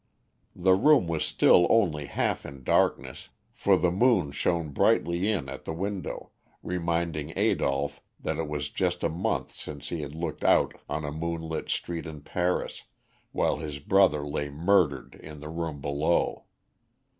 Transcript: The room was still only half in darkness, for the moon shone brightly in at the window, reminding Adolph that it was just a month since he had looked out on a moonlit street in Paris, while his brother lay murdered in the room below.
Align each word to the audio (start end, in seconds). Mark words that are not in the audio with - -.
The 0.55 0.73
room 0.73 1.07
was 1.07 1.23
still 1.23 1.67
only 1.69 2.07
half 2.07 2.43
in 2.43 2.63
darkness, 2.63 3.29
for 3.53 3.77
the 3.77 3.91
moon 3.91 4.31
shone 4.31 4.69
brightly 4.69 5.29
in 5.31 5.47
at 5.47 5.63
the 5.63 5.75
window, 5.75 6.31
reminding 6.63 7.33
Adolph 7.37 8.01
that 8.19 8.39
it 8.39 8.47
was 8.47 8.71
just 8.71 9.03
a 9.03 9.09
month 9.09 9.51
since 9.51 9.89
he 9.89 10.01
had 10.01 10.15
looked 10.15 10.43
out 10.43 10.73
on 10.89 11.05
a 11.05 11.11
moonlit 11.11 11.69
street 11.69 12.07
in 12.07 12.21
Paris, 12.21 12.81
while 13.31 13.57
his 13.57 13.77
brother 13.77 14.25
lay 14.27 14.49
murdered 14.49 15.19
in 15.21 15.39
the 15.39 15.49
room 15.49 15.81
below. 15.81 16.45